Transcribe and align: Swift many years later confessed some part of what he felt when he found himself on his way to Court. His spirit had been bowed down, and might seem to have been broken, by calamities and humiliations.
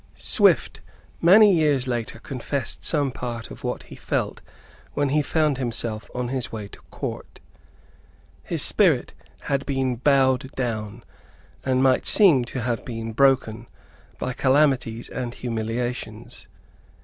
Swift 0.17 0.79
many 1.21 1.53
years 1.53 1.85
later 1.85 2.17
confessed 2.17 2.83
some 2.83 3.11
part 3.11 3.51
of 3.51 3.63
what 3.63 3.83
he 3.83 3.95
felt 3.95 4.41
when 4.95 5.09
he 5.09 5.21
found 5.21 5.59
himself 5.59 6.09
on 6.15 6.29
his 6.29 6.51
way 6.51 6.67
to 6.67 6.81
Court. 6.89 7.39
His 8.41 8.63
spirit 8.63 9.13
had 9.41 9.63
been 9.63 9.97
bowed 9.97 10.49
down, 10.53 11.03
and 11.63 11.83
might 11.83 12.07
seem 12.07 12.43
to 12.45 12.61
have 12.61 12.83
been 12.83 13.13
broken, 13.13 13.67
by 14.17 14.33
calamities 14.33 15.07
and 15.07 15.35
humiliations. 15.35 16.47